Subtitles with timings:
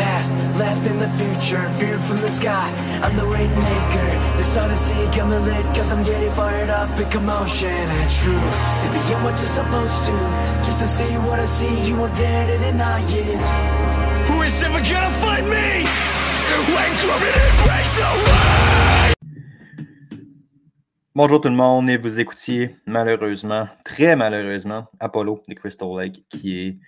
[0.00, 2.68] past, left in the future, view from the sky.
[3.04, 7.84] I'm the rainmaker, this odyssey coming lit, cause I'm getting fired up in commotion.
[8.02, 8.44] It's true,
[8.78, 10.16] sit beyond what you're supposed to,
[10.66, 13.38] just to see what I see, you won't dare to deny it.
[14.28, 15.68] Who is ever gonna fight me?
[16.74, 19.14] When gravity breaks away!
[21.14, 26.60] Bonjour tout le monde et vous écoutiez malheureusement, très malheureusement, Apollo de Crystal Lake qui
[26.60, 26.78] est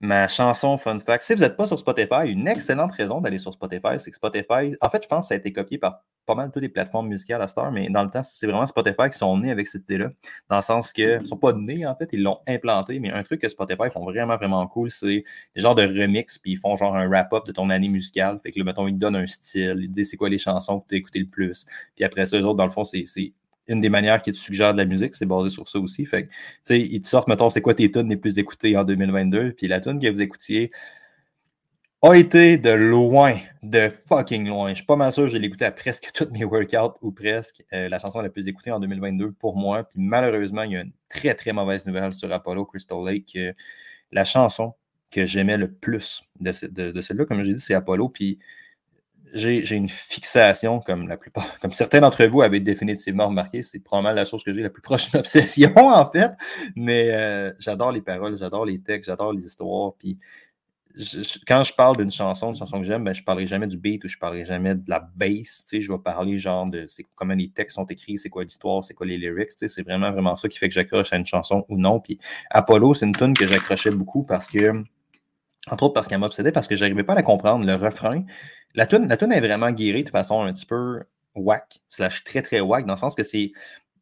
[0.00, 1.24] ma chanson Fun Fact.
[1.24, 4.76] Si vous n'êtes pas sur Spotify, une excellente raison d'aller sur Spotify, c'est que Spotify,
[4.80, 7.08] en fait, je pense que ça a été copié par pas mal toutes les plateformes
[7.08, 9.84] musicales à Star, mais dans le temps, c'est vraiment Spotify qui sont nés avec cette
[9.84, 10.10] idée-là.
[10.50, 13.22] Dans le sens que, ne sont pas nés, en fait, ils l'ont implanté, mais un
[13.22, 16.74] truc que Spotify font vraiment, vraiment cool, c'est des genres de remix, puis ils font
[16.76, 18.40] genre un wrap-up de ton année musicale.
[18.42, 20.38] Fait que, là, mettons, ils te donnent un style, ils te disent c'est quoi les
[20.38, 21.64] chansons que tu as écoutées le plus.
[21.94, 23.04] Puis après ça, eux autres, dans le fond, c'est
[23.68, 26.06] une des manières qui te suggère de la musique, c'est basé sur ça aussi.
[26.06, 26.30] Fait tu
[26.62, 29.68] sais, ils te sortent, mettons, c'est quoi tes tunes les plus écoutées en 2022, puis
[29.68, 30.70] la tune que vous écoutiez
[32.02, 34.70] a été de loin, de fucking loin.
[34.70, 37.64] Je suis pas mal sûr que j'ai l'écouté à presque toutes mes workouts ou presque.
[37.72, 39.84] Euh, la chanson la plus écoutée en 2022 pour moi.
[39.84, 43.36] Puis malheureusement, il y a une très très mauvaise nouvelle sur Apollo Crystal Lake.
[44.12, 44.74] la chanson
[45.10, 46.52] que j'aimais le plus de,
[46.90, 48.10] de celle-là, comme j'ai dit, c'est Apollo.
[48.10, 48.38] Puis
[49.34, 54.14] j'ai une fixation, comme la plupart, comme certains d'entre vous avaient définitivement remarqué, c'est probablement
[54.14, 56.32] la chose que j'ai la plus proche d'une obsession, en fait.
[56.74, 59.94] Mais euh, j'adore les paroles, j'adore les textes, j'adore les histoires.
[59.98, 60.18] Puis
[61.46, 63.76] quand je parle d'une chanson, une chanson que j'aime, ben, je ne parlerai jamais du
[63.76, 65.64] beat ou je ne parlerai jamais de la bass.
[65.70, 69.06] Je vais parler genre de comment les textes sont écrits, c'est quoi l'histoire, c'est quoi
[69.06, 69.52] les lyrics.
[69.56, 72.00] C'est vraiment, vraiment ça qui fait que j'accroche à une chanson ou non.
[72.00, 72.18] Puis
[72.50, 74.72] Apollo, c'est une tune que j'accrochais beaucoup parce que,
[75.70, 77.66] entre autres parce qu'elle m'obsédait, parce que je n'arrivais pas à la comprendre.
[77.66, 78.24] Le refrain,
[78.74, 81.02] la tune, est vraiment guérie de façon un petit peu
[81.34, 83.52] whack, slash très très whack, dans le sens que c'est.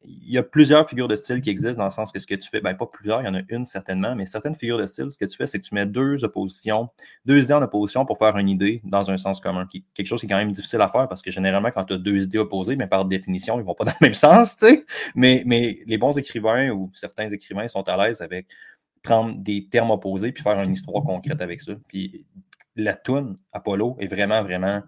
[0.06, 2.34] Il y a plusieurs figures de style qui existent dans le sens que ce que
[2.34, 4.84] tu fais, ben pas plusieurs, il y en a une certainement, mais certaines figures de
[4.84, 6.90] style, ce que tu fais, c'est que tu mets deux oppositions,
[7.24, 9.66] deux idées en opposition pour faire une idée dans un sens commun.
[9.94, 11.96] Quelque chose qui est quand même difficile à faire parce que généralement, quand tu as
[11.96, 14.66] deux idées opposées, mais par définition, ils ne vont pas dans le même sens, tu
[14.66, 14.84] sais.
[15.14, 18.46] Mais, mais les bons écrivains ou certains écrivains sont à l'aise avec
[19.04, 21.74] prendre des termes opposés puis faire une histoire concrète avec ça.
[21.86, 22.26] Puis
[22.74, 24.82] la toune Apollo est vraiment, vraiment,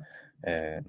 [0.48, 0.80] euh,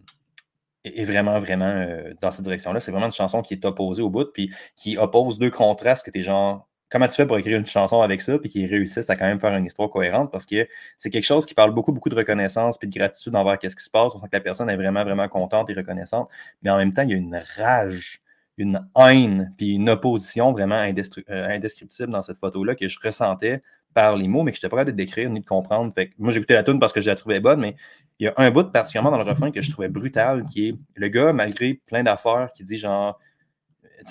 [0.83, 2.79] est vraiment, vraiment euh, dans cette direction-là.
[2.79, 6.11] C'est vraiment une chanson qui est opposée au bout, puis qui oppose deux contrastes que
[6.11, 6.67] tu es genre.
[6.89, 9.41] Comment tu fais pour écrire une chanson avec ça, puis qui réussissent à quand même
[9.41, 10.65] faire une histoire cohérente, parce que
[10.97, 13.83] c'est quelque chose qui parle beaucoup, beaucoup de reconnaissance, puis de gratitude envers ce qui
[13.83, 14.13] se passe.
[14.15, 16.29] On sent que la personne est vraiment, vraiment contente et reconnaissante,
[16.61, 18.21] mais en même temps, il y a une rage
[18.57, 23.61] une haine puis une opposition vraiment euh, indescriptible dans cette photo-là que je ressentais
[23.93, 25.91] par les mots, mais que je n'étais pas capable de décrire ni de comprendre.
[25.93, 27.75] Fait que moi, j'écoutais la tune parce que je la trouvais bonne, mais
[28.19, 30.75] il y a un bout particulièrement dans le refrain que je trouvais brutal, qui est
[30.95, 33.19] le gars, malgré plein d'affaires, qui dit genre,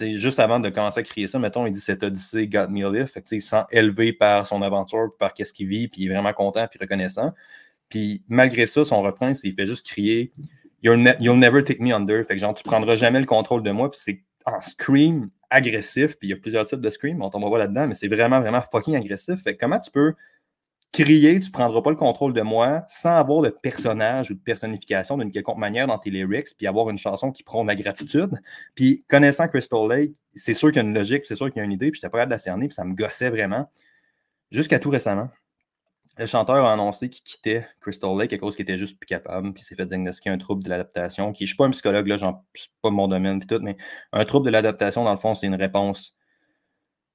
[0.01, 3.13] juste avant de commencer à crier ça, mettons, il dit cette Odyssée got me lift.
[3.13, 6.11] Fait que, il se sent élevé par son aventure, par qu'est-ce qu'il vit, puis il
[6.11, 7.33] est vraiment content, puis reconnaissant.
[7.89, 10.33] Puis malgré ça, son refrain, c'est il fait juste crier
[10.83, 12.25] You'll, never take me under.
[12.25, 16.17] Fait que genre, tu prendras jamais le contrôle de moi, puis c'est en scream agressif,
[16.17, 18.41] puis il y a plusieurs types de scream, on tombe pas là-dedans, mais c'est vraiment,
[18.41, 19.43] vraiment fucking agressif.
[19.43, 20.15] Fait comment tu peux
[20.93, 25.19] crier, tu prendras pas le contrôle de moi sans avoir de personnage ou de personnification
[25.19, 28.41] d'une quelconque manière dans tes lyrics, puis avoir une chanson qui prône la gratitude.
[28.75, 31.61] Puis connaissant Crystal Lake, c'est sûr qu'il y a une logique, c'est sûr qu'il y
[31.61, 33.71] a une idée, puis j'étais capable de la cerner, puis ça me gossait vraiment.
[34.51, 35.29] Jusqu'à tout récemment
[36.19, 39.53] le chanteur a annoncé qu'il quittait Crystal Lake à cause qu'il était juste plus capable,
[39.53, 41.33] puis s'est fait diagnostiquer un trouble de l'adaptation.
[41.33, 42.17] Qui, je ne suis pas un psychologue, là,
[42.55, 43.77] c'est pas mon domaine, puis tout, mais
[44.13, 46.17] un trouble de l'adaptation, dans le fond, c'est une réponse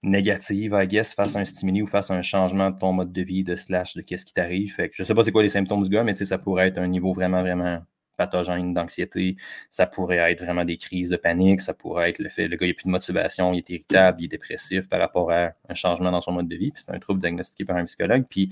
[0.03, 3.11] négative, I guess, face à un stimuli ou face à un changement de ton mode
[3.11, 4.73] de vie, de slash, de qu'est-ce qui t'arrive.
[4.73, 6.79] Fait que je sais pas c'est quoi les symptômes du gars, mais ça pourrait être
[6.79, 7.81] un niveau vraiment, vraiment
[8.17, 9.35] pathogène d'anxiété.
[9.69, 11.61] Ça pourrait être vraiment des crises de panique.
[11.61, 14.25] Ça pourrait être le fait le gars, n'a plus de motivation, il est irritable, il
[14.25, 16.71] est dépressif par rapport à un changement dans son mode de vie.
[16.71, 18.25] Puis c'est un trouble diagnostiqué par un psychologue.
[18.29, 18.49] Puis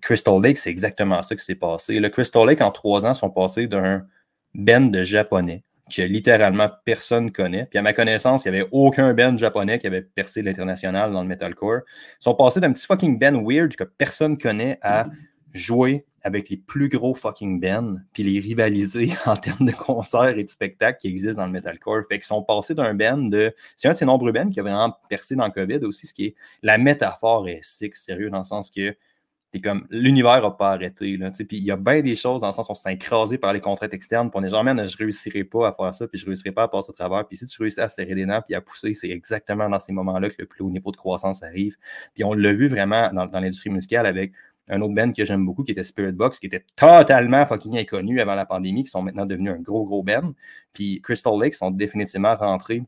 [0.00, 1.98] Crystal Lake, c'est exactement ça qui s'est passé.
[1.98, 4.06] Le Crystal Lake, en trois ans, sont passés d'un
[4.54, 7.66] band de japonais que littéralement personne connaît.
[7.66, 11.22] Puis à ma connaissance, il n'y avait aucun band japonais qui avait percé l'international dans
[11.22, 11.80] le metalcore.
[12.20, 15.08] Ils sont passés d'un petit fucking band weird que personne connaît à
[15.52, 20.44] jouer avec les plus gros fucking bands, puis les rivaliser en termes de concerts et
[20.44, 22.02] de spectacles qui existent dans le metalcore.
[22.08, 23.54] Fait qu'ils sont passés d'un band de.
[23.76, 26.14] C'est un de ces nombreux bands qui a vraiment percé dans le COVID aussi, ce
[26.14, 26.34] qui est.
[26.62, 28.94] La métaphore est sick, sérieux, dans le sens que
[29.58, 31.18] comme l'univers n'a pas arrêté.
[31.48, 33.52] puis il y a bien des choses dans le sens où on s'est écrasé par
[33.52, 34.30] les contraintes externes.
[34.30, 36.68] Puis on est genre, je réussirai pas à faire ça, puis je réussirai pas à
[36.68, 37.26] passer à travers.
[37.26, 39.92] Puis si tu réussis à serrer des dents puis à pousser, c'est exactement dans ces
[39.92, 41.76] moments-là que le plus haut niveau de croissance arrive.
[42.14, 44.32] Puis on l'a vu vraiment dans, l'industrie musicale avec
[44.68, 48.20] un autre band que j'aime beaucoup qui était Spirit Box, qui était totalement fucking inconnu
[48.20, 50.32] avant la pandémie, qui sont maintenant devenus un gros, gros band.
[50.72, 52.84] Puis Crystal Lake sont définitivement rentrés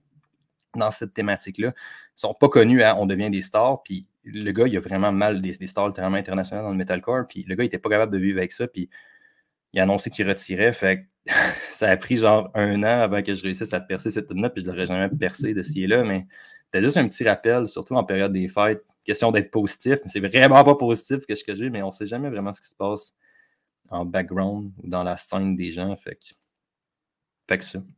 [0.77, 1.75] dans cette thématique-là.
[2.23, 5.43] Sont pas connus à on devient des stars, puis le gars, il a vraiment mal
[5.43, 7.27] des, des stars littéralement internationales dans le metalcore.
[7.27, 8.69] Puis le gars, il n'était pas capable de vivre avec ça.
[8.69, 8.89] Puis
[9.73, 10.73] il a annoncé qu'il retirait.
[10.73, 11.09] Fait
[11.69, 14.63] ça a pris genre un an avant que je réussisse à percer cette note, puis
[14.63, 16.25] je l'aurais jamais percé de ci et là, mais
[16.67, 18.85] c'était juste un petit rappel, surtout en période des fêtes.
[19.05, 22.07] Question d'être positif, mais c'est vraiment pas positif que ce que j'ai, mais on sait
[22.07, 23.15] jamais vraiment ce qui se passe
[23.91, 25.97] en background ou dans la scène des gens.
[25.97, 26.17] Fait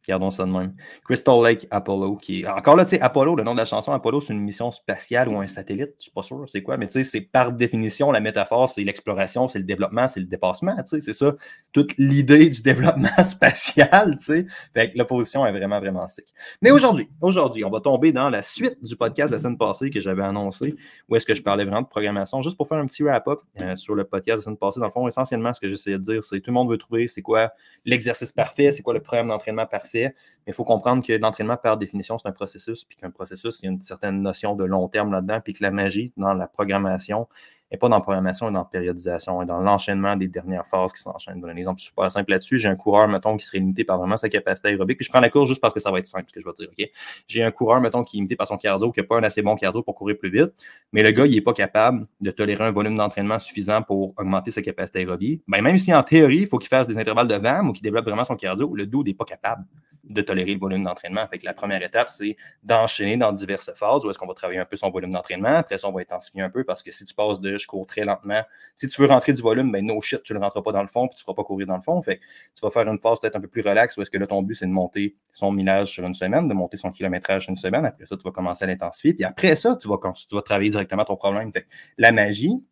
[0.06, 0.74] gardons ça de même.
[1.04, 2.46] Crystal Lake Apollo, qui est.
[2.46, 5.28] Encore là, tu sais, Apollo, le nom de la chanson, Apollo, c'est une mission spatiale
[5.28, 8.12] ou un satellite, je suis pas sûr c'est quoi, mais tu sais, c'est par définition,
[8.12, 11.34] la métaphore, c'est l'exploration, c'est le développement, c'est le dépassement, tu sais, c'est ça,
[11.72, 14.46] toute l'idée du développement spatial, tu sais.
[14.74, 16.26] Fait que l'opposition est vraiment, vraiment sick.
[16.62, 19.90] Mais aujourd'hui, aujourd'hui, on va tomber dans la suite du podcast de la semaine passée
[19.90, 20.74] que j'avais annoncé,
[21.08, 23.76] où est-ce que je parlais vraiment de programmation, juste pour faire un petit wrap-up euh,
[23.76, 24.80] sur le podcast de la semaine passée.
[24.80, 27.08] Dans le fond, essentiellement, ce que j'essayais de dire, c'est tout le monde veut trouver
[27.08, 27.52] c'est quoi
[27.84, 29.28] l'exercice parfait, c'est quoi le programme
[29.68, 30.14] parfait.
[30.46, 33.66] Mais il faut comprendre que l'entraînement, par définition, c'est un processus, puis qu'un processus, il
[33.66, 36.46] y a une certaine notion de long terme là-dedans, puis que la magie dans la
[36.46, 37.28] programmation,
[37.76, 41.00] pas dans la programmation, et dans la périodisation, et dans l'enchaînement des dernières phases qui
[41.00, 41.40] s'enchaînent.
[41.40, 42.58] Donne un exemple super simple là-dessus.
[42.58, 44.98] J'ai un coureur, mettons, qui serait limité par vraiment sa capacité aérobique.
[44.98, 46.46] Puis je prends la course juste parce que ça va être simple, ce que je
[46.46, 46.68] vais dire.
[46.70, 46.90] OK?
[47.26, 49.42] J'ai un coureur, mettons, qui est limité par son cardio, qui n'a pas un assez
[49.42, 50.52] bon cardio pour courir plus vite.
[50.92, 54.50] Mais le gars, il n'est pas capable de tolérer un volume d'entraînement suffisant pour augmenter
[54.50, 55.42] sa capacité aérobie.
[55.48, 57.82] Ben, même si en théorie, il faut qu'il fasse des intervalles de VAM ou qu'il
[57.82, 59.64] développe vraiment son cardio, le dos n'est pas capable
[60.08, 61.26] de tolérer le volume d'entraînement.
[61.28, 64.60] Fait que la première étape, c'est d'enchaîner dans diverses phases où est-ce qu'on va travailler
[64.60, 65.56] un peu son volume d'entraînement.
[65.56, 67.86] Après ça, on va intensifier un peu parce que si tu passes de je cours
[67.86, 68.42] très lentement
[68.76, 70.82] si tu veux rentrer du volume, ben no shit, tu ne le rentres pas dans
[70.82, 72.00] le fond, puis tu ne feras pas courir dans le fond.
[72.02, 72.20] Fait
[72.54, 74.42] tu vas faire une phase peut-être un peu plus relaxe, où est-ce que là, ton
[74.42, 77.56] but, c'est de monter son millage sur une semaine, de monter son kilométrage sur une
[77.56, 77.86] semaine.
[77.86, 79.14] Après ça, tu vas commencer à l'intensifier.
[79.14, 81.52] Puis après ça, tu vas, tu vas travailler directement ton problème.
[81.52, 81.66] Fait
[81.98, 82.62] la magie,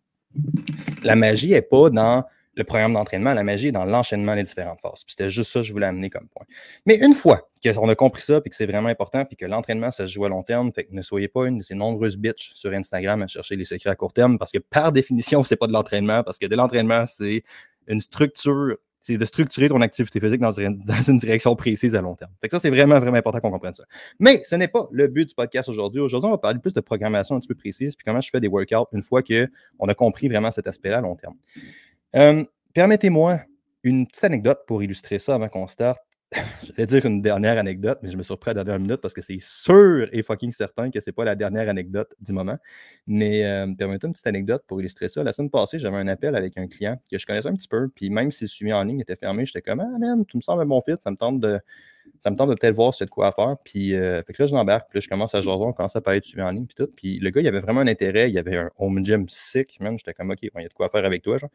[1.02, 4.80] la magie n'est pas dans le programme d'entraînement, la magie est dans l'enchaînement des différentes
[4.80, 5.04] phases.
[5.06, 6.44] C'était juste ça que je voulais amener comme point.
[6.84, 9.90] Mais une fois qu'on a compris ça, puis que c'est vraiment important, puis que l'entraînement,
[9.90, 12.16] ça se joue à long terme, fait que ne soyez pas une de ces nombreuses
[12.16, 15.56] bitches sur Instagram à chercher les secrets à court terme, parce que par définition, c'est
[15.56, 17.42] pas de l'entraînement, parce que de l'entraînement, c'est
[17.86, 20.78] une structure, c'est de structurer ton activité physique dans une,
[21.18, 22.32] direction précise à long terme.
[22.40, 23.84] Fait que ça, c'est vraiment, vraiment important qu'on comprenne ça.
[24.18, 26.00] Mais ce n'est pas le but du podcast aujourd'hui.
[26.00, 28.40] Aujourd'hui, on va parler plus de programmation un petit peu précise, puis comment je fais
[28.40, 31.36] des workouts une fois qu'on a compris vraiment cet aspect-là à long terme.
[32.14, 32.44] Euh,
[32.74, 33.40] permettez-moi
[33.84, 36.00] une petite anecdote pour illustrer ça avant qu'on starte.
[36.66, 39.02] Je vais dire une dernière anecdote, mais je me suis repris à la dernière minute
[39.02, 42.32] parce que c'est sûr et fucking certain que ce n'est pas la dernière anecdote du
[42.32, 42.56] moment.
[43.06, 45.22] Mais euh, permettez-moi une petite anecdote pour illustrer ça.
[45.22, 47.88] La semaine passée, j'avais un appel avec un client que je connaissais un petit peu,
[47.90, 50.42] puis même si le suivi en ligne était fermé, j'étais comme Ah man, tu me
[50.42, 51.60] sembles un bon fit, ça me tente de
[52.22, 53.56] ça me tente de peut-être voir si de quoi à faire.
[53.64, 54.88] Puis, euh, fait que là, je l'embarque.
[54.88, 56.66] Puis là, je commence à jaser, on commence à parler de suivi en ligne.
[56.66, 56.88] Puis tout.
[56.96, 58.30] Puis le gars, il avait vraiment un intérêt.
[58.30, 59.98] Il avait un home gym sick, man.
[59.98, 61.50] J'étais comme, OK, il y a de quoi faire avec toi, genre.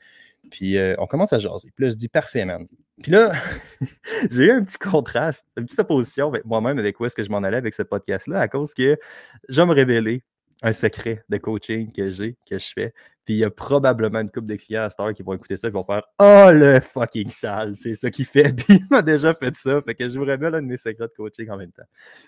[0.51, 1.69] Puis euh, on commence à jaser.
[1.73, 2.67] Puis là, je dis, parfait, man.
[3.01, 3.31] Puis là,
[4.29, 7.29] j'ai eu un petit contraste, une petite opposition avec moi-même avec où est-ce que je
[7.29, 8.99] m'en allais avec ce podcast-là, à cause que
[9.47, 10.21] je vais me révéler
[10.63, 12.93] un secret de coaching que j'ai, que je fais.
[13.27, 15.57] Puis il y a probablement une couple de clients à cette heure qui vont écouter
[15.57, 18.53] ça et vont faire Oh le fucking sale, c'est ça qu'il fait.
[18.55, 19.81] Puis il m'a déjà fait ça.
[19.81, 21.83] Fait que je vous révèle un de mes secrets de coaching en même temps.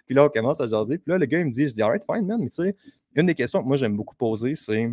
[0.05, 0.97] Puis là, on commence à jaser.
[0.97, 2.37] Puis là, le gars, il me dit Je dis Alright, fine, man.
[2.41, 2.75] Mais tu sais,
[3.15, 4.89] une des questions que moi j'aime beaucoup poser, c'est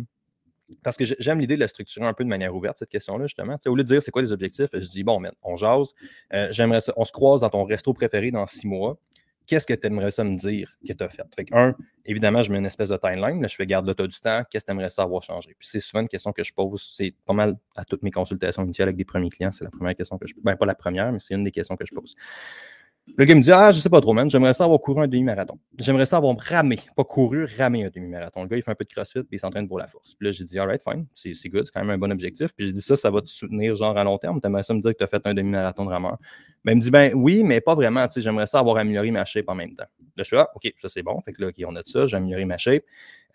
[0.81, 3.57] parce que j'aime l'idée de la structurer un peu de manière ouverte, cette question-là, justement.
[3.65, 5.93] au lieu de dire c'est quoi les objectifs, je dis bon, man, on jase.
[6.33, 8.97] Euh, j'aimerais On se croise dans ton resto préféré dans six mois
[9.47, 11.23] qu'est-ce que tu aimerais ça me dire que tu as fait?
[11.35, 11.75] Fait que, un,
[12.05, 13.41] évidemment, je mets une espèce de timeline.
[13.41, 14.43] Là, je fais garde l'auto du temps.
[14.49, 15.55] Qu'est-ce que tu aimerais ça avoir changé?
[15.57, 16.93] Puis c'est souvent une question que je pose.
[16.95, 19.51] C'est pas mal à toutes mes consultations initiales avec des premiers clients.
[19.51, 21.75] C'est la première question que je Ben, pas la première, mais c'est une des questions
[21.75, 22.15] que je pose.
[23.15, 24.29] Le gars me dit Ah, je sais pas trop, man.
[24.29, 25.57] J'aimerais ça avoir couru un demi-marathon.
[25.79, 28.43] J'aimerais ça avoir ramé, pas couru, ramé un demi-marathon.
[28.43, 30.13] Le gars, il fait un peu de crossfit puis il s'entraîne pour la force.
[30.15, 32.51] Puis là, j'ai dit Alright, fine, c'est good, c'est quand même un bon objectif.
[32.55, 34.41] Puis j'ai dit Ça, ça va te soutenir genre à long terme?
[34.41, 36.17] T'aimerais ça me dire que tu as fait un demi-marathon de rameur?
[36.65, 38.05] Ben, il me dit Ben oui, mais pas vraiment.
[38.15, 39.87] J'aimerais ça avoir amélioré ma shape en même temps.
[40.15, 41.19] Là, je fais Ah, OK, ça c'est bon.
[41.21, 42.83] Fait que là, OK, on a de ça, j'ai amélioré ma shape.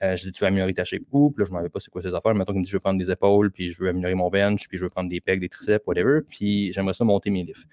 [0.02, 1.30] Euh, je dis, tu veux améliorer ta shape où?
[1.30, 2.34] Puis là, je ne savais pas c'est quoi ces affaires.
[2.34, 4.68] Mettons qu'il me dit, je veux prendre des épaules, puis je veux améliorer mon bench,
[4.68, 6.20] puis je veux prendre des pecs, des triceps, whatever.
[6.28, 7.66] Puis j'aimerais ça monter mes lifts.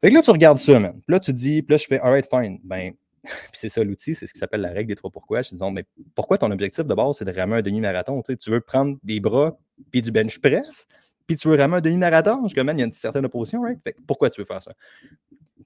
[0.00, 0.92] Fait que là, tu regardes ça, man.
[0.92, 2.60] Puis là, tu dis, puis là, je fais, alright, fine.
[2.62, 2.92] Ben,
[3.52, 5.42] c'est ça l'outil, c'est ce qui s'appelle la règle des trois pourquoi.
[5.42, 8.22] Je dis, mais pourquoi ton objectif de base, c'est de ramer un demi-marathon?
[8.22, 9.58] Tu, sais, tu veux prendre des bras
[9.90, 10.86] puis du bench press,
[11.26, 12.46] puis tu veux ramer un demi-marathon?
[12.46, 13.80] Je dis, il y a une certaine opposition, right?
[13.82, 14.72] Fait pourquoi tu veux faire ça?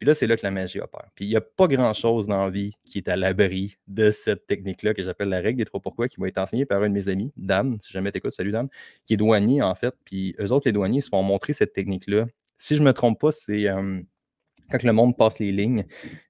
[0.03, 1.11] Puis là, c'est là que la magie opère.
[1.15, 4.49] Puis il n'y a pas grand-chose dans la vie qui est à l'abri de cette
[4.49, 6.95] technique-là que j'appelle la règle des trois pourquoi, qui m'a été enseignée par un de
[6.95, 8.69] mes amis, Dan, si jamais tu écoutes, salut Dan,
[9.05, 9.95] qui est douanier en fait.
[10.05, 12.27] Puis eux autres, les douaniers, se font montrer cette technique-là.
[12.57, 13.69] Si je ne me trompe pas, c'est.
[13.69, 14.01] Euh,
[14.71, 15.85] quand le monde passe les lignes,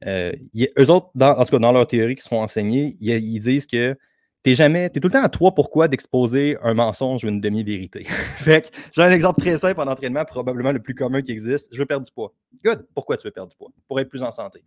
[0.06, 0.32] euh,
[0.78, 3.96] eux autres, en tout cas dans leur théorie qui se font enseigner, ils, disent que
[4.42, 8.04] t'es jamais, t'es tout le temps à trois pourquoi d'exposer un mensonge ou une demi-vérité.
[8.38, 11.68] fait que j'ai un exemple très simple en entraînement, probablement le plus commun qui existe.
[11.72, 12.32] Je veux perdre du poids.
[12.64, 12.86] Good.
[12.94, 13.70] Pourquoi tu veux perdre du poids?
[13.88, 14.64] Pour être plus en santé.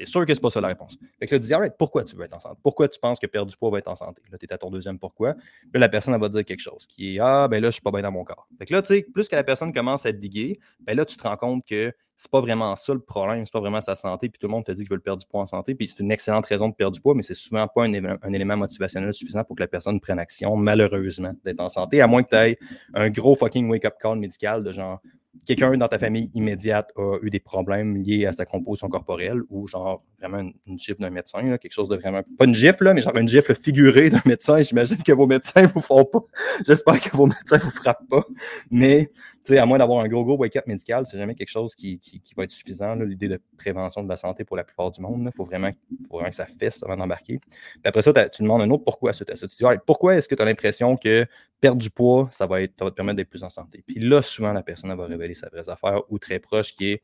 [0.00, 0.96] C'est sûr que c'est pas ça la réponse.
[1.20, 2.56] Fait que là, tu dis, right, pourquoi tu veux être en santé?
[2.62, 4.22] Pourquoi tu penses que perdre du poids va être en santé?
[4.30, 5.34] Là, tu es à ton deuxième pourquoi.
[5.72, 7.74] Là, la personne, elle va te dire quelque chose qui est, ah, ben là, je
[7.74, 8.48] suis pas bien dans mon corps.
[8.58, 11.04] Fait que là, tu sais, plus que la personne commence à te diguer, ben là,
[11.04, 13.96] tu te rends compte que c'est pas vraiment ça le problème, c'est pas vraiment sa
[13.96, 15.88] santé, puis tout le monde te dit qu'il veut perdre du poids en santé, puis
[15.88, 17.92] c'est une excellente raison de perdre du poids, mais c'est souvent pas un,
[18.32, 22.22] élément motivationnel suffisant pour que la personne prenne action, malheureusement, d'être en santé, à moins
[22.22, 22.58] que tu aies
[22.94, 25.00] un gros fucking wake-up call médical de genre
[25.46, 29.66] quelqu'un dans ta famille immédiate a eu des problèmes liés à sa composition corporelle ou
[29.66, 32.22] genre vraiment une, gifle d'un médecin, quelque chose de vraiment.
[32.38, 34.62] Pas une gifle, là, mais genre une gifle figurée d'un médecin.
[34.62, 36.20] J'imagine que vos médecins vous font pas.
[36.66, 38.24] J'espère que vos médecins vous frappent pas.
[38.70, 39.10] Mais
[39.50, 42.00] à moins d'avoir un gros, gros wake-up médical, c'est jamais quelque chose qui,
[42.36, 42.94] va être suffisant.
[42.94, 46.34] L'idée de prévention de la santé pour la plupart du monde, il faut, vraiment, que
[46.34, 47.40] ça fesse avant d'embarquer.
[47.84, 49.46] après ça, tu demandes un autre pourquoi suite à ça.
[49.46, 51.26] Tu dis, pourquoi est-ce que tu as l'impression que
[51.60, 53.82] perdre du poids, ça va, ça va te permettre d'être plus en santé?
[53.86, 57.02] Puis là, souvent, la personne va révéler sa vraie affaire ou très proche qui est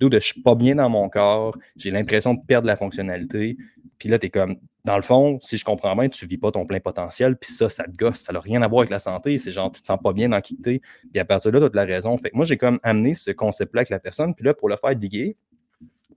[0.00, 3.56] d'où je suis pas bien dans mon corps, j'ai l'impression de perdre la fonctionnalité.
[3.98, 6.50] Puis là, tu es comme, dans le fond, si je comprends bien, tu vis pas
[6.50, 9.00] ton plein potentiel, puis ça, ça te gosse, ça n'a rien à voir avec la
[9.00, 10.80] santé, c'est genre, tu te sens pas bien dans qui puis
[11.16, 12.16] à partir de là, tu as de la raison.
[12.18, 14.76] Fait que moi, j'ai comme amené ce concept-là avec la personne, puis là, pour le
[14.76, 15.36] faire diguer,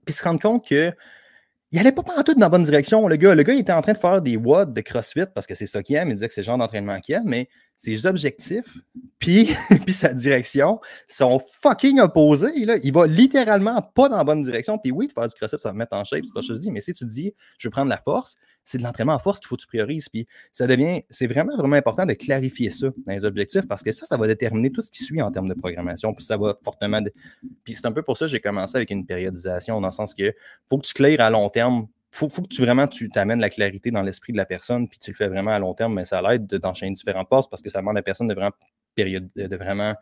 [0.04, 0.92] puis se rendre compte que
[1.70, 3.34] il n'allait pas tout dans la bonne direction, le gars.
[3.34, 5.66] Le gars, il était en train de faire des watts de CrossFit parce que c'est
[5.66, 6.10] ça qu'il aime.
[6.10, 8.78] Il disait que c'est le genre d'entraînement qu'il aime, mais ses objectifs,
[9.18, 9.50] puis,
[9.84, 12.64] puis sa direction sont fucking opposés.
[12.64, 12.76] Là.
[12.82, 14.78] Il va littéralement pas dans la bonne direction.
[14.78, 16.60] Puis oui, faire du CrossFit, ça va mettre en shape, c'est pas ce que je
[16.60, 19.40] dis, mais si tu dis, je veux prendre la force, c'est de l'entraînement en force
[19.40, 20.08] qu'il faut que tu priorises.
[20.08, 23.92] Puis ça devient, c'est vraiment, vraiment important de clarifier ça dans les objectifs parce que
[23.92, 26.14] ça, ça va déterminer tout ce qui suit en termes de programmation.
[26.14, 27.00] Puis ça va fortement.
[27.64, 30.14] Puis c'est un peu pour ça que j'ai commencé avec une périodisation, dans le sens
[30.14, 30.32] que
[30.68, 31.86] faut que tu claires à long terme.
[32.14, 34.98] Faut, faut que tu vraiment tu t'amènes la clarité dans l'esprit de la personne, puis
[34.98, 37.70] tu le fais vraiment à long terme, mais ça l'aide d'enchaîner différentes passes parce que
[37.70, 38.52] ça demande à la personne de vraiment,
[38.94, 39.94] période, de vraiment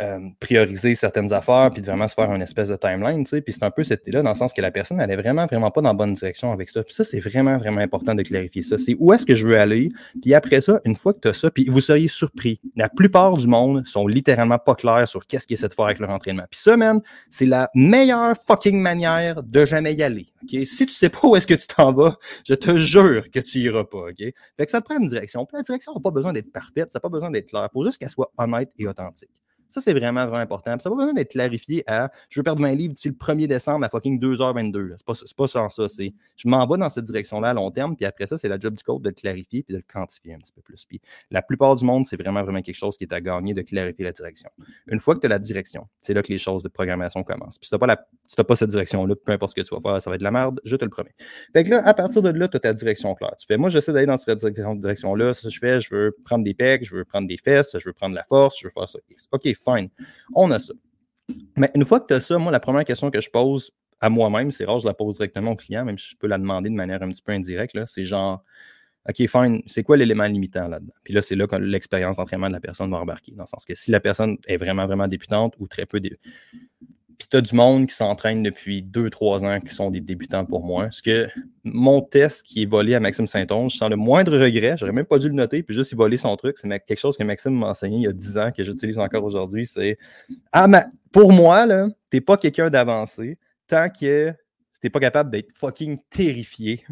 [0.00, 3.40] euh, prioriser certaines affaires, puis de vraiment se faire une espèce de timeline, tu sais.
[3.40, 5.70] Puis c'est un peu cette idée-là, dans le sens que la personne, est vraiment, vraiment
[5.70, 6.82] pas dans la bonne direction avec ça.
[6.82, 8.76] Puis ça, c'est vraiment, vraiment important de clarifier ça.
[8.76, 11.34] C'est où est-ce que je veux aller, puis après ça, une fois que tu as
[11.34, 12.60] ça, puis vous seriez surpris.
[12.74, 15.98] La plupart du monde sont littéralement pas clairs sur qu'est-ce qu'ils essaient de faire avec
[16.00, 16.46] leur entraînement.
[16.50, 20.26] Puis ça, man, c'est la meilleure fucking manière de jamais y aller.
[20.42, 20.66] OK?
[20.66, 23.58] Si tu sais pas où est-ce que tu t'en vas, je te jure que tu
[23.58, 24.08] iras pas.
[24.08, 24.18] OK?
[24.18, 25.46] Fait que ça te prend une direction.
[25.46, 27.68] Puis la direction n'a pas besoin d'être parfaite, ça n'a pas besoin d'être clair.
[27.72, 29.43] Faut juste qu'elle soit honnête et authentique.
[29.68, 30.78] Ça, c'est vraiment, vraiment important.
[30.78, 33.46] ça n'a pas besoin d'être clarifié à je veux perdre 20 livres d'ici le 1er
[33.46, 34.94] décembre à fucking 2h22.
[34.96, 35.88] C'est pas, pas sans ça.
[35.88, 37.96] C'est je m'en vais dans cette direction-là à long terme.
[37.96, 40.34] Puis après ça, c'est la job du code de le clarifier puis de le quantifier
[40.34, 40.84] un petit peu plus.
[40.84, 43.62] Puis la plupart du monde, c'est vraiment, vraiment quelque chose qui est à gagner de
[43.62, 44.50] clarifier la direction.
[44.86, 47.58] Une fois que tu as la direction, c'est là que les choses de programmation commencent.
[47.58, 50.02] Puis si tu n'as pas, pas cette direction-là, peu importe ce que tu vas faire,
[50.02, 51.14] ça va être de la merde, je te le promets.
[51.52, 53.34] Fait que là, à partir de là, tu as ta direction claire.
[53.38, 55.34] Tu fais, moi, j'essaie d'aller dans cette direction-là.
[55.34, 57.92] Ça, je fais, je veux prendre des pecs, je veux prendre des fesses, je veux
[57.92, 58.98] prendre la force, je veux faire ça.
[59.32, 59.88] OK, fine
[60.34, 60.74] on a ça.
[61.56, 63.70] Mais une fois que tu as ça, moi, la première question que je pose
[64.00, 66.38] à moi-même, c'est rare, je la pose directement au client, même si je peux la
[66.38, 68.44] demander de manière un petit peu indirecte, c'est genre,
[69.08, 70.92] OK, fine, c'est quoi l'élément limitant là-dedans?
[71.02, 73.32] Puis là, c'est là que l'expérience d'entraînement de la personne va embarquer.
[73.32, 76.00] Dans le sens que si la personne est vraiment, vraiment débutante ou très peu,
[77.18, 80.64] puis tu as du monde qui s'entraîne depuis 2-3 ans qui sont des débutants pour
[80.64, 80.84] moi.
[80.84, 81.28] Parce que
[81.62, 85.18] mon test qui est volé à Maxime Saint-Onge, sans le moindre regret, j'aurais même pas
[85.18, 86.58] dû le noter, puis juste y voler son truc.
[86.58, 89.24] C'est quelque chose que Maxime m'a enseigné il y a 10 ans, que j'utilise encore
[89.24, 89.66] aujourd'hui.
[89.66, 89.98] C'est
[90.52, 90.68] ah,
[91.12, 94.36] pour moi, tu n'es pas quelqu'un d'avancé tant que tu
[94.82, 96.84] n'es pas capable d'être fucking terrifié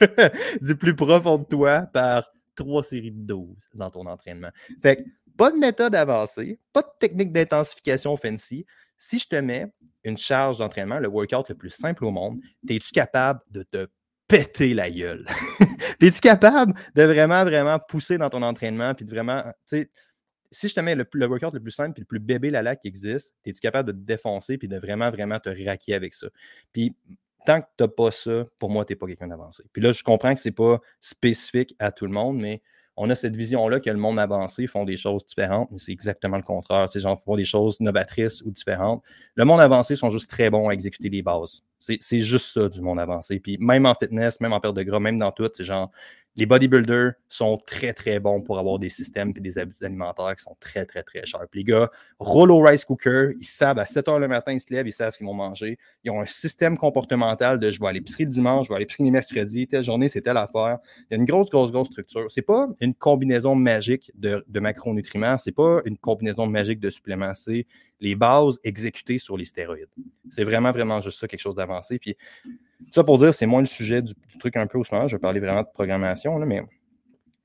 [0.60, 4.50] du plus profond de toi par trois séries de 12 dans ton entraînement.
[4.82, 5.02] Fait que
[5.36, 8.66] pas de méthode avancée, pas de technique d'intensification fancy,
[8.98, 9.72] si je te mets
[10.04, 13.88] une charge d'entraînement, le workout le plus simple au monde, es-tu capable de te
[14.26, 15.24] péter la gueule?
[16.00, 20.80] Es-tu capable de vraiment, vraiment pousser dans ton entraînement puis de vraiment, si je te
[20.80, 23.92] mets le, workout le plus simple puis le plus bébé la qui existe, es-tu capable
[23.92, 26.28] de te défoncer puis de vraiment, vraiment te raquer avec ça?
[26.72, 26.94] Puis
[27.46, 29.62] tant que tu pas ça, pour moi, tu n'es pas quelqu'un d'avancé.
[29.72, 32.62] Puis là, je comprends que ce n'est pas spécifique à tout le monde, mais
[32.98, 36.36] on a cette vision-là que le monde avancé font des choses différentes, mais c'est exactement
[36.36, 36.90] le contraire.
[36.90, 39.02] Ces gens font des choses novatrices ou différentes.
[39.34, 41.62] Le monde avancé sont juste très bons à exécuter les bases.
[41.80, 43.38] C'est juste ça du monde avancé.
[43.40, 45.90] Puis même en fitness, même en perte de gras, même dans tout, c'est genre
[46.38, 50.44] les bodybuilders sont très, très bons pour avoir des systèmes et des habitudes alimentaires qui
[50.44, 51.52] sont très, très, très sharp.
[51.52, 54.72] Les gars roulent au rice cooker, ils savent à 7 h le matin, ils se
[54.72, 55.78] lèvent, ils savent ce qu'ils vont manger.
[56.04, 58.78] Ils ont un système comportemental de je vais à l'épicerie le dimanche, je vais à
[58.78, 60.78] l'épicerie le mercredi, telle journée, c'est telle affaire.
[61.10, 62.26] Il y a une grosse, grosse, grosse structure.
[62.28, 67.34] C'est pas une combinaison magique de, de macronutriments, c'est pas une combinaison magique de suppléments,
[67.34, 67.66] c'est
[68.00, 69.88] les bases exécutées sur les stéroïdes.
[70.30, 71.98] C'est vraiment, vraiment juste ça, quelque chose d'avancé.
[71.98, 72.16] Puis
[72.90, 75.08] ça pour dire, c'est moins le sujet du, truc un peu au ce moment.
[75.08, 76.62] Je vais parler vraiment de programmation, là, mais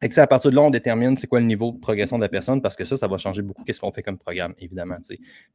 [0.04, 2.30] et à partir de là, on détermine c'est quoi le niveau de progression de la
[2.30, 4.98] personne parce que ça, ça va changer beaucoup qu'est-ce qu'on fait comme programme, évidemment.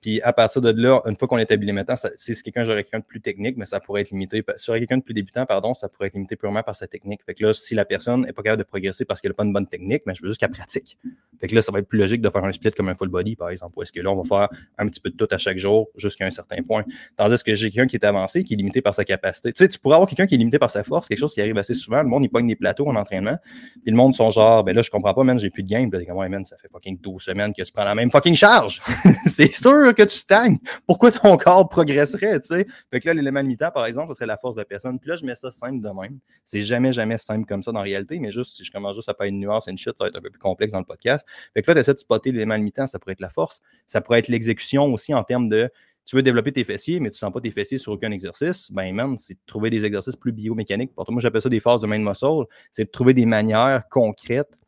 [0.01, 2.83] Puis à partir de là, une fois qu'on établit les méthodes, si c'est quelqu'un, j'aurais
[2.83, 4.43] quelqu'un de plus technique, mais ça pourrait être limité.
[4.57, 7.23] Si quelqu'un de plus débutant, pardon, ça pourrait être limité purement par sa technique.
[7.25, 9.45] Fait que là, si la personne n'est pas capable de progresser parce qu'elle n'a pas
[9.45, 10.99] une bonne technique, mais je veux juste qu'elle pratique.
[11.39, 13.09] Fait que là, ça va être plus logique de faire un split comme un full
[13.09, 13.81] body, par exemple.
[13.83, 16.27] Est-ce que là, on va faire un petit peu de tout à chaque jour jusqu'à
[16.27, 16.85] un certain point.
[17.17, 19.53] Tandis que j'ai quelqu'un qui est avancé, qui est limité par sa capacité.
[19.53, 21.41] Tu sais, tu pourrais avoir quelqu'un qui est limité par sa force, quelque chose qui
[21.41, 22.03] arrive assez souvent.
[22.03, 23.37] Le monde, il pogne des plateaux en entraînement.
[23.83, 25.91] Puis le monde genre, ben là, je comprends pas, j'ai plus de game.
[25.91, 28.81] Puis man, ça fait fucking 12 semaines que tu prends la même fucking charge.
[29.27, 30.59] c'est sûr que tu stagnes.
[30.87, 32.67] Pourquoi ton corps progresserait, tu sais?
[32.91, 34.99] Fait que là, l'élément limitant, par exemple, ce serait la force de la personne.
[34.99, 36.19] Puis là, je mets ça simple de même.
[36.45, 39.09] C'est jamais, jamais simple comme ça dans la réalité, mais juste si je commence juste
[39.09, 40.79] à pas une nuance et une shit, ça va être un peu plus complexe dans
[40.79, 41.27] le podcast.
[41.55, 43.61] Fait que là, tu essaies de spotter l'élément limitant, ça pourrait être la force.
[43.87, 45.71] Ça pourrait être l'exécution aussi en termes de
[46.09, 48.73] tu veux développer tes fessiers, mais tu ne sens pas tes fessiers sur aucun exercice,
[48.73, 50.95] ben man, c'est de trouver des exercices plus biomécaniques.
[50.95, 52.45] Pour moi, j'appelle ça des phases de main muscle.
[52.73, 54.59] C'est de trouver des manières concrètes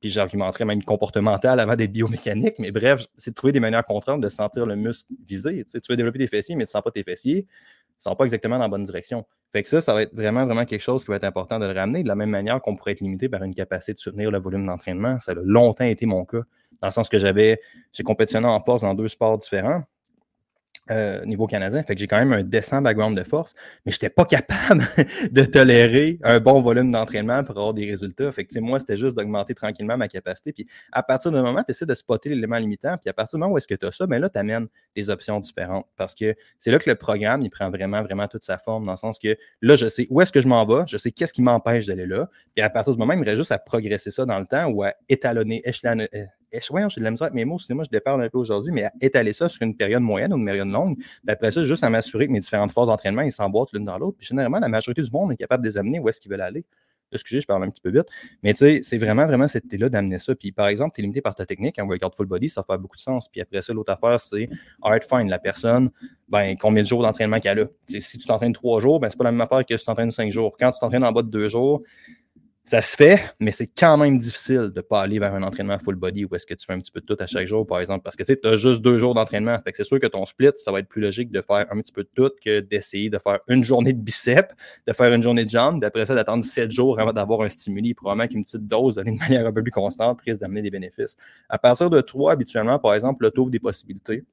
[0.00, 4.20] puis j'argumenterais même comportemental avant d'être biomécanique, mais bref, c'est de trouver des manières contraintes
[4.20, 5.64] de sentir le muscle visé.
[5.64, 8.16] Tu, veux développer tes fessiers, mais tu ne sens pas tes fessiers, tu ne sens
[8.16, 9.26] pas exactement dans la bonne direction.
[9.52, 11.66] Fait que ça, ça va être vraiment, vraiment quelque chose qui va être important de
[11.66, 14.30] le ramener, de la même manière qu'on pourrait être limité par une capacité de soutenir
[14.30, 15.18] le volume d'entraînement.
[15.20, 16.42] Ça a longtemps été mon cas,
[16.80, 17.60] dans le sens que j'avais,
[17.92, 19.82] j'ai compétitionné en force dans deux sports différents.
[20.90, 21.82] Euh, niveau canadien.
[21.82, 23.54] Fait que j'ai quand même un décent background de force,
[23.84, 24.86] mais je n'étais pas capable
[25.30, 28.32] de tolérer un bon volume d'entraînement pour avoir des résultats.
[28.32, 30.52] Fait que moi, c'était juste d'augmenter tranquillement ma capacité.
[30.52, 32.96] Puis à partir d'un moment, tu essaies de spotter l'élément limitant.
[32.96, 34.66] Puis à partir du moment où est-ce que tu as ça, ben là, tu amènes
[34.96, 35.86] des options différentes.
[35.96, 38.92] Parce que c'est là que le programme, il prend vraiment, vraiment toute sa forme, dans
[38.92, 41.34] le sens que là, je sais où est-ce que je m'en vais, je sais qu'est-ce
[41.34, 42.30] qui m'empêche d'aller là.
[42.54, 44.66] Puis à partir du moment, il me reste juste à progresser ça dans le temps
[44.68, 45.60] ou à étalonner,
[46.70, 48.88] voyons, j'ai de la misère avec mes mots, excusez-moi, je déparle un peu aujourd'hui, mais
[49.00, 51.90] étaler ça sur une période moyenne ou une période longue, puis après ça, juste à
[51.90, 54.16] m'assurer que mes différentes phases d'entraînement, ils s'emboîtent l'une dans l'autre.
[54.18, 56.40] Puis généralement, la majorité du monde est capable de les amener où est-ce qu'ils veulent
[56.40, 56.64] aller.
[57.10, 58.06] Excusez, je parle un petit peu vite.
[58.42, 60.34] Mais tu sais, c'est vraiment, vraiment cette idée-là d'amener ça.
[60.34, 62.76] Puis par exemple, tu es limité par ta technique, un workout full body, ça fait
[62.76, 63.28] beaucoup de sens.
[63.28, 64.48] Puis après ça, l'autre affaire, c'est
[64.82, 65.28] hard fine.
[65.28, 65.90] La personne,
[66.28, 67.66] ben, combien de jours d'entraînement qu'elle a?
[67.86, 70.10] si tu t'entraînes trois jours, ben, c'est pas la même affaire que si tu t'entraînes
[70.10, 70.56] cinq jours.
[70.58, 71.82] Quand tu t'entraînes en bas de deux jours,
[72.68, 75.78] ça se fait, mais c'est quand même difficile de ne pas aller vers un entraînement
[75.78, 77.66] full body où est-ce que tu fais un petit peu de tout à chaque jour,
[77.66, 79.58] par exemple, parce que tu as juste deux jours d'entraînement.
[79.64, 81.80] Fait que c'est sûr que ton split, ça va être plus logique de faire un
[81.80, 84.54] petit peu de tout que d'essayer de faire une journée de biceps,
[84.86, 87.94] de faire une journée de jambes, d'après ça, d'attendre sept jours avant d'avoir un stimuli.
[87.94, 91.16] Probablement qu'une petite dose, de manière un peu plus constante, risque d'amener des bénéfices.
[91.48, 94.24] À partir de trois, habituellement, par exemple, le des possibilités.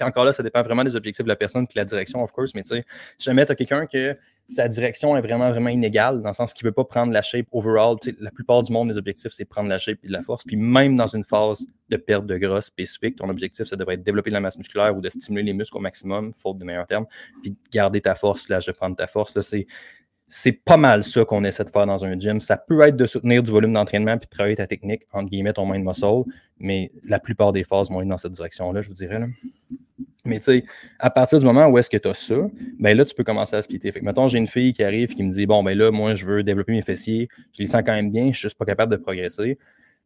[0.00, 2.32] Encore là, ça dépend vraiment des objectifs de la personne et de la direction, of
[2.32, 2.84] course, mais tu sais,
[3.18, 4.16] si jamais tu as quelqu'un que
[4.48, 7.22] sa direction est vraiment, vraiment inégale, dans le sens qu'il ne veut pas prendre la
[7.22, 7.96] shape overall.
[8.20, 10.44] la plupart du monde, les objectifs, c'est prendre la shape et de la force.
[10.44, 14.02] Puis même dans une phase de perte de gras spécifique, ton objectif, ça devrait être
[14.02, 17.06] développer la masse musculaire ou de stimuler les muscles au maximum, faute de meilleurs termes,
[17.42, 19.40] puis garder ta force, là, de prendre ta force.
[19.40, 19.66] c'est
[20.28, 22.40] c'est pas mal ça qu'on essaie de faire dans un gym.
[22.40, 25.52] Ça peut être de soutenir du volume d'entraînement puis de travailler ta technique, entre guillemets,
[25.52, 26.24] ton mind muscle,
[26.58, 29.20] mais la plupart des phases vont être dans cette direction-là, je vous dirais.
[30.24, 30.64] Mais tu sais,
[30.98, 32.36] à partir du moment où est-ce que tu as ça,
[32.78, 33.90] ben là, tu peux commencer à splitter.
[33.90, 36.14] Fait que, mettons, j'ai une fille qui arrive qui me dit Bon, ben là, moi,
[36.14, 38.64] je veux développer mes fessiers, je les sens quand même bien, je suis juste pas
[38.64, 39.58] capable de progresser.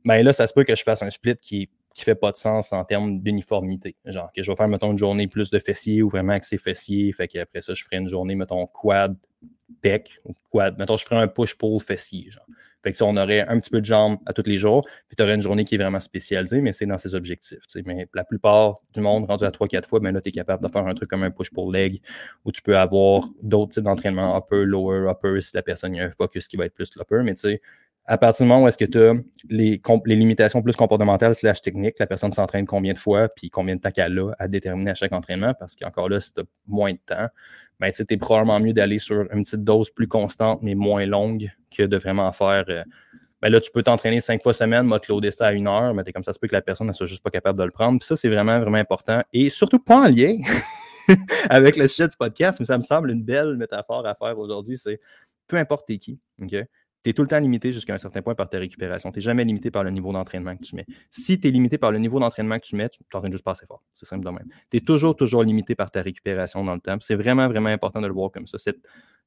[0.04, 2.36] Ben là, ça se peut que je fasse un split qui qui fait pas de
[2.36, 3.96] sens en termes d'uniformité.
[4.04, 7.10] Genre, que je vais faire, mettons, une journée plus de fessiers ou vraiment axé fessiers.
[7.14, 9.16] Fait qu'après ça, je ferai une journée, mettons, quad,
[9.80, 10.76] pec ou quad.
[10.78, 12.30] Mettons, je ferai un push-pull fessier.
[12.30, 12.44] Genre.
[12.82, 15.16] Fait que ça, on aurait un petit peu de jambes à tous les jours, puis
[15.16, 17.60] tu aurais une journée qui est vraiment spécialisée, mais c'est dans ses objectifs.
[17.86, 20.70] Mais la plupart du monde, rendu à 3-4 fois, ben là, tu es capable de
[20.70, 22.02] faire un truc comme un push-pull leg,
[22.44, 26.10] où tu peux avoir d'autres types d'entraînement, upper, lower, upper, si la personne a un
[26.10, 27.62] focus qui va être plus l'upper, mais tu sais,
[28.06, 29.14] à partir du moment où est-ce que tu as
[29.48, 33.80] les, limitations plus comportementales slash techniques, la personne s'entraîne combien de fois, puis combien de
[33.80, 36.92] temps qu'elle a à déterminer à chaque entraînement, parce qu'encore là, si tu as moins
[36.92, 37.26] de temps,
[37.80, 41.50] ben, tu es probablement mieux d'aller sur une petite dose plus constante, mais moins longue,
[41.76, 42.64] que de vraiment faire.
[42.68, 42.84] Euh,
[43.42, 46.12] ben là, tu peux t'entraîner cinq fois semaine, loader ça à une heure, mais es
[46.12, 47.98] comme ça, se peut que la personne ne soit juste pas capable de le prendre.
[47.98, 49.22] Puis ça, c'est vraiment, vraiment important.
[49.32, 50.36] Et surtout pas en lien
[51.50, 54.78] avec le sujet du podcast, mais ça me semble une belle métaphore à faire aujourd'hui.
[54.78, 55.00] C'est
[55.48, 56.56] peu importe t'es qui, OK?
[57.06, 59.12] Tu es tout le temps limité jusqu'à un certain point par ta récupération.
[59.12, 60.86] Tu n'es jamais limité par le niveau d'entraînement que tu mets.
[61.12, 63.52] Si tu es limité par le niveau d'entraînement que tu mets, tu t'entraînes juste pas
[63.52, 63.84] assez fort.
[63.94, 64.48] C'est simple de même.
[64.72, 66.96] Tu es toujours, toujours limité par ta récupération dans le temps.
[66.98, 68.58] C'est vraiment, vraiment important de le voir comme ça.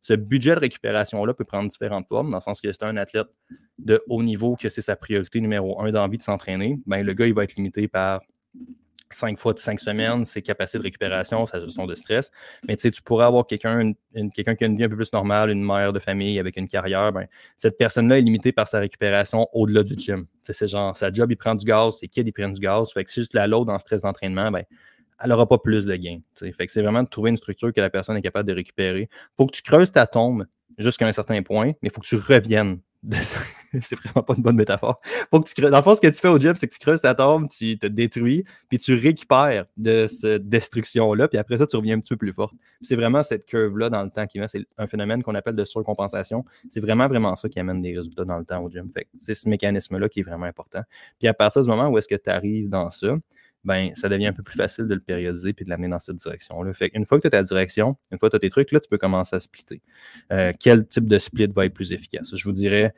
[0.01, 3.29] ce budget de récupération-là peut prendre différentes formes, dans le sens que c'est un athlète
[3.77, 7.27] de haut niveau, que c'est sa priorité numéro un d'envie de s'entraîner, ben, le gars,
[7.27, 8.19] il va être limité par
[9.11, 12.31] cinq fois de cinq semaines, ses capacités de récupération, sa gestion de stress.
[12.67, 13.93] Mais tu pourrais avoir quelqu'un
[14.33, 16.67] quelqu'un qui a une vie un peu plus normale, une mère de famille avec une
[16.67, 20.25] carrière, ben, cette personne-là est limitée par sa récupération au-delà du gym.
[20.43, 22.91] C'est genre, sa job, il prend du gaz, c'est qui il prend du gaz.
[22.91, 24.63] Fait que si juste la load en stress d'entraînement, ben,
[25.21, 26.19] elle n'aura pas plus de gains.
[26.35, 29.09] Fait que c'est vraiment de trouver une structure que la personne est capable de récupérer.
[29.37, 30.45] Faut que tu creuses ta tombe
[30.77, 33.17] jusqu'à un certain point, mais faut que tu reviennes de
[33.81, 34.99] c'est vraiment pas une bonne métaphore.
[35.29, 35.39] Faut.
[35.39, 37.47] Dans le fond, ce que tu fais au gym, c'est que tu creuses ta tombe,
[37.49, 41.99] tu te détruis, puis tu récupères de cette destruction-là, puis après ça, tu reviens un
[41.99, 42.53] petit peu plus fort.
[42.81, 44.47] C'est vraiment cette curve-là dans le temps qui met.
[44.47, 46.45] C'est un phénomène qu'on appelle de surcompensation.
[46.69, 48.87] C'est vraiment, vraiment ça qui amène des résultats dans le temps au gym.
[49.17, 50.81] C'est ce mécanisme-là qui est vraiment important.
[51.19, 53.15] Puis à partir du moment où est-ce que tu arrives dans ça,
[53.65, 56.15] ben, ça devient un peu plus facile de le périodiser puis de l'amener dans cette
[56.15, 56.71] direction-là.
[56.93, 58.79] Une fois que tu as ta direction, une fois que tu as tes trucs, là,
[58.79, 59.81] tu peux commencer à splitter.
[60.31, 62.33] Euh, quel type de split va être plus efficace?
[62.33, 62.93] Je vous dirais,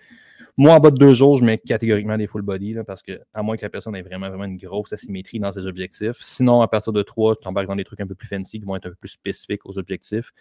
[0.58, 3.20] moi, en bas de deux jours, je mets catégoriquement des full body là, parce que,
[3.34, 6.18] à moins que la personne ait vraiment, vraiment une grosse asymétrie dans ses objectifs.
[6.22, 8.66] Sinon, à partir de trois, tu embarques dans des trucs un peu plus fancy qui
[8.66, 10.32] vont être un peu plus spécifiques aux objectifs.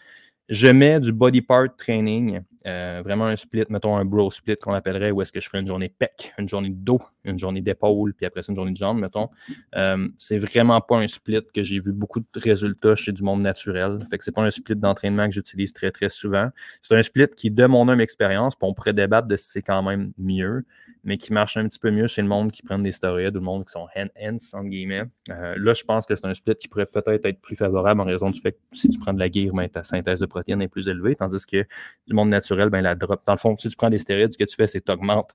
[0.51, 4.75] Je mets du body part training, euh, vraiment un split, mettons un bro split qu'on
[4.75, 7.61] appellerait, où est-ce que je fais une journée pec, une journée de dos, une journée
[7.61, 9.29] d'épaule, puis après ça, une journée de jambes, mettons.
[9.77, 13.43] Euh, c'est vraiment pas un split que j'ai vu beaucoup de résultats chez du monde
[13.43, 14.01] naturel.
[14.11, 16.49] Fait que c'est pas un split d'entraînement que j'utilise très, très souvent.
[16.83, 19.85] C'est un split qui, de mon homme expérience, on pourrait débattre de si c'est quand
[19.85, 20.65] même mieux,
[21.05, 23.41] mais qui marche un petit peu mieux chez le monde qui prennent des stéroïdes ou
[23.41, 25.05] le monde qui sont hand-hands, entre guillemets.
[25.31, 28.05] Euh, là, je pense que c'est un split qui pourrait peut-être être plus favorable en
[28.05, 30.69] raison du fait que si tu prends de la guerre, ben, ta synthèse de est
[30.69, 31.67] plus élevée, tandis que
[32.07, 33.21] du monde naturel, ben, la drop.
[33.27, 34.93] Dans le fond, si tu prends des stéroïdes, ce que tu fais, c'est que tu
[34.93, 35.35] augmentes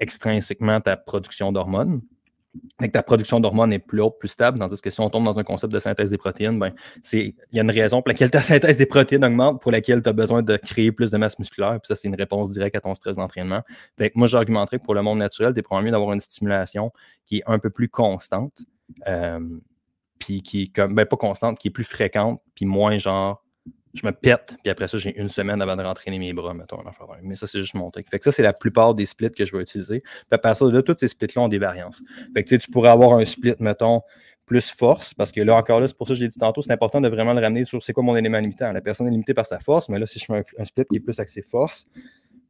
[0.00, 2.02] extrinsèquement ta production d'hormones.
[2.80, 5.24] Et que ta production d'hormones est plus haute, plus stable, tandis que si on tombe
[5.24, 6.72] dans un concept de synthèse des protéines, ben,
[7.12, 10.08] il y a une raison pour laquelle ta synthèse des protéines augmente, pour laquelle tu
[10.08, 11.80] as besoin de créer plus de masse musculaire.
[11.80, 13.62] Puis ça, c'est une réponse directe à ton stress d'entraînement.
[14.14, 16.92] moi, j'argumenterais que pour le monde naturel, tu es probablement mieux d'avoir une stimulation
[17.26, 18.62] qui est un peu plus constante,
[19.08, 19.40] euh,
[20.20, 23.43] puis qui est comme, ben, pas constante, qui est plus fréquente, puis moins genre
[23.94, 26.82] je me pète, puis après ça, j'ai une semaine avant de rentraîner mes bras, mettons.
[27.22, 28.08] Mais ça, c'est juste mon truc.
[28.10, 30.00] Fait que ça, c'est la plupart des splits que je vais utiliser.
[30.00, 32.02] Puis à partir de là, tous ces splits-là ont des variances.
[32.34, 34.02] Fait que tu pourrais avoir un split, mettons,
[34.46, 36.60] plus force, parce que là, encore là, c'est pour ça que je l'ai dit tantôt,
[36.60, 38.72] c'est important de vraiment le ramener sur c'est quoi mon élément limitant.
[38.72, 40.96] La personne est limitée par sa force, mais là, si je fais un, split qui
[40.96, 41.86] est plus axé force,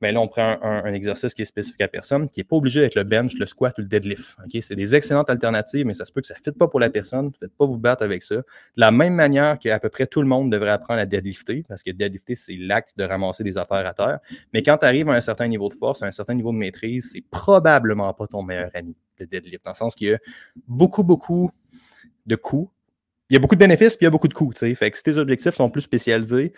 [0.04, 2.82] mais là, on prend un, exercice qui est spécifique à personne, qui n'est pas obligé
[2.82, 4.36] d'être le bench, le squat ou le deadlift.
[4.60, 6.90] C'est des excellentes alternatives, mais ça se peut que ça ne fitte pas pour la
[6.90, 7.28] personne.
[7.28, 8.34] Ne faites pas vous battre avec ça.
[8.34, 8.42] De
[8.76, 11.90] la même manière qu'à peu près tout le monde devrait apprendre à deadlifter, parce que
[11.90, 14.18] deadlifter, c'est l'acte de ramasser des affaires à terre.
[14.52, 16.58] Mais quand tu arrives à un certain niveau de force, à un certain niveau de
[16.58, 19.64] maîtrise, c'est probablement pas ton meilleur ami, le deadlift.
[19.64, 20.18] Dans le sens qu'il y a
[20.68, 21.50] beaucoup, beaucoup
[22.26, 22.70] de coûts.
[23.30, 24.52] Il y a beaucoup de bénéfices, puis il y a beaucoup de coûts.
[24.52, 26.52] Fait que si tes objectifs sont plus spécialisés,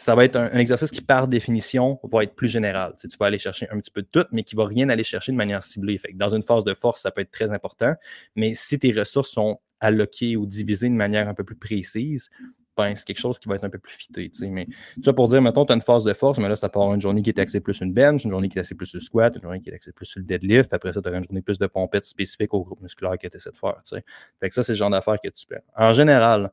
[0.00, 2.94] ça va être un, exercice qui, par définition, va être plus général.
[2.98, 5.04] Tu, vas aller chercher un petit peu de tout, mais qui ne va rien aller
[5.04, 6.00] chercher de manière ciblée.
[6.14, 7.92] Dans une phase de force, ça peut être très important,
[8.34, 12.30] mais si tes ressources sont alloquées ou divisées de manière un peu plus précise,
[12.78, 14.30] ben, c'est quelque chose qui va être un peu plus fité.
[14.48, 14.66] Mais
[15.04, 17.00] ça pour dire, mettons, tu as une phase de force, mais là, ça part une
[17.02, 18.96] journée qui est axée plus sur une bench, une journée qui est axée plus sur
[18.96, 21.12] le squat, une journée qui est axée plus sur le deadlift, après ça, tu as
[21.12, 23.76] une journée plus de pompettes spécifiques au groupe musculaire que tu essaies de faire.
[23.82, 25.58] Ça, c'est le genre d'affaires que tu peux.
[25.76, 26.50] En général,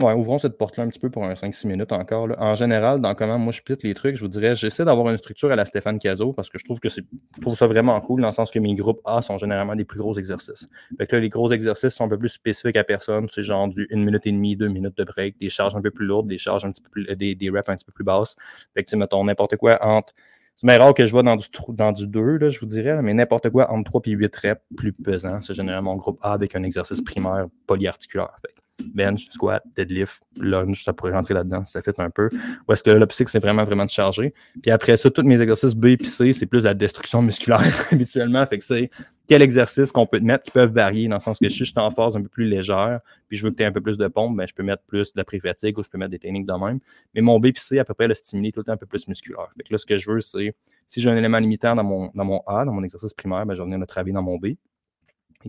[0.00, 2.28] Ouais, ouvrons cette porte-là un petit peu pour un 5-6 minutes encore.
[2.38, 5.18] En général, dans comment moi je pite les trucs, je vous dirais, j'essaie d'avoir une
[5.18, 7.04] structure à la Stéphane Cazot parce que je trouve que c'est.
[7.34, 9.84] Je trouve ça vraiment cool dans le sens que mes groupes A sont généralement des
[9.84, 10.68] plus gros exercices.
[10.98, 13.26] Fait que là, les gros exercices sont un peu plus spécifiques à personne.
[13.28, 15.90] C'est genre du 1 minute et demie, 2 minutes de break, des charges un peu
[15.90, 17.04] plus lourdes, des charges un petit peu plus.
[17.16, 18.36] des, des reps un petit peu plus basses.
[18.74, 20.14] Fait que tu mettons n'importe quoi entre.
[20.54, 23.14] C'est rare que je vois dans du, dans du 2, là, je vous dirais, mais
[23.14, 25.40] n'importe quoi entre 3 et 8 reps plus pesant.
[25.40, 28.36] C'est généralement mon groupe A avec un exercice primaire polyarticulaire.
[28.42, 32.28] Fait bench, squat, deadlift, lunge, ça pourrait rentrer là-dedans ça fait un peu.
[32.68, 34.34] Ou est-ce que là, c'est vraiment, vraiment de charger.
[34.62, 38.44] Puis après ça, tous mes exercices B et C, c'est plus la destruction musculaire habituellement.
[38.46, 38.90] Fait que c'est
[39.26, 41.64] quel exercice qu'on peut te mettre qui peuvent varier dans le sens que si je
[41.64, 43.80] suis en phase un peu plus légère, puis je veux que tu aies un peu
[43.80, 46.10] plus de pompe, ben, je peux mettre plus de la pré-fatigue ou je peux mettre
[46.10, 46.80] des techniques de même.
[47.14, 48.86] Mais mon B et C, à peu près, le stimuler tout le temps un peu
[48.86, 49.48] plus musculaire.
[49.56, 50.54] Fait que là, ce que je veux, c'est
[50.86, 53.54] si j'ai un élément limitant dans mon, dans mon A, dans mon exercice primaire, ben,
[53.54, 54.54] je vais venir le travailler dans mon B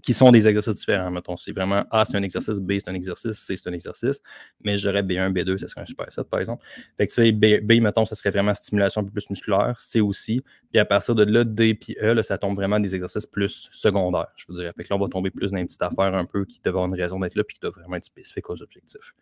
[0.04, 1.10] qui sont des exercices différents.
[1.10, 4.22] Mettons, c'est vraiment A, c'est un exercice, B, c'est un exercice, C, c'est un exercice,
[4.64, 6.64] mais j'aurais B1, B2, ça serait un super set, par exemple.
[6.98, 10.44] Fait que B, B, mettons, ça serait vraiment stimulation un peu plus musculaire, C aussi,
[10.72, 13.70] puis à partir de là, D puis E, là, ça tombe vraiment des exercices plus
[13.72, 14.72] secondaires, je vous dirais.
[14.78, 16.82] Fait que là, on va tomber plus dans une petite affaire un peu qui devrait
[16.82, 19.14] avoir une raison d'être là, puis qui doit vraiment être spécifique aux objectifs.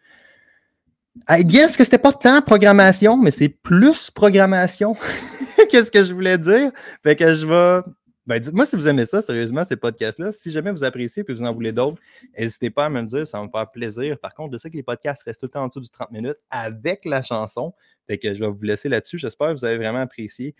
[1.29, 4.95] I guess que c'était pas tant programmation, mais c'est plus programmation.
[5.69, 6.71] Qu'est-ce que je voulais dire?
[7.03, 7.81] Fait que je vais
[8.27, 10.31] ben, dites-moi si vous aimez ça, sérieusement, ces podcasts-là.
[10.31, 12.01] Si jamais vous appréciez et vous en voulez d'autres,
[12.37, 14.19] n'hésitez pas à me le dire, ça va me faire plaisir.
[14.19, 16.11] Par contre, je sais que les podcasts restent tout le temps en dessous du 30
[16.11, 17.73] minutes avec la chanson.
[18.05, 19.17] Fait que je vais vous laisser là-dessus.
[19.17, 20.55] J'espère que vous avez vraiment apprécié.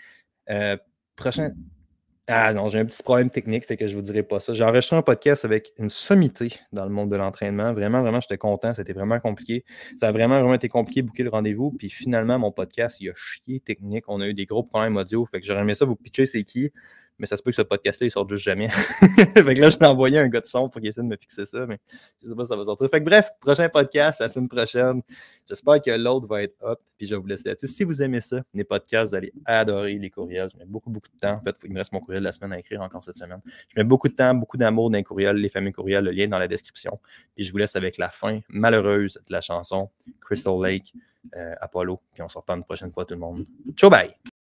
[0.49, 0.77] Euh,
[1.15, 1.51] prochain.
[2.29, 4.51] Ah non, j'ai un petit problème technique, fait que je vous dirai pas ça.
[4.51, 7.71] J'ai enregistré un podcast avec une sommité dans le monde de l'entraînement.
[7.71, 8.73] Vraiment, vraiment, j'étais content.
[8.75, 9.63] C'était vraiment compliqué.
[9.95, 11.71] Ça a vraiment, vraiment été compliqué de booker le rendez-vous.
[11.71, 14.03] Puis finalement, mon podcast, il a chié technique.
[14.09, 15.25] On a eu des gros problèmes audio.
[15.25, 16.69] Fait que j'aurais aimé ça vous pitcher c'est qui.
[17.19, 18.69] Mais ça se peut que ce podcast-là, il sorte juste jamais.
[18.69, 21.17] fait que là, je t'ai envoyé un gars de son pour qu'il essaie de me
[21.17, 21.79] fixer ça, mais
[22.21, 22.89] je sais pas si ça va sortir.
[22.89, 25.01] Fait que bref, prochain podcast la semaine prochaine.
[25.47, 27.67] J'espère que l'autre va être up, puis je vais vous laisser là-dessus.
[27.67, 30.49] Si vous aimez ça, les podcasts, vous allez adorer les courriels.
[30.53, 31.35] Je mets beaucoup, beaucoup de temps.
[31.35, 33.41] En fait, il me reste mon courriel de la semaine à écrire encore cette semaine.
[33.69, 36.27] Je mets beaucoup de temps, beaucoup d'amour dans les courriels, les familles courriels, le lien
[36.27, 36.99] dans la description.
[37.35, 39.89] Puis je vous laisse avec la fin malheureuse de la chanson
[40.21, 40.93] Crystal Lake,
[41.35, 41.99] euh, Apollo.
[42.13, 43.45] Puis on se reparle une prochaine fois, tout le monde.
[43.75, 44.36] Ciao, bye!